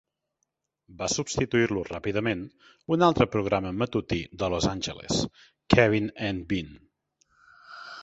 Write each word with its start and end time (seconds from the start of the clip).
Va 1.01 1.09
substituir-lo 1.15 1.83
ràpidament 1.89 2.41
un 2.97 3.05
altre 3.09 3.29
programa 3.37 3.75
matutí 3.83 4.21
de 4.43 4.53
Los 4.57 4.69
Angeles, 4.75 5.23
'Kevin 5.23 6.13
and 6.31 6.47
Bean'. 6.53 6.77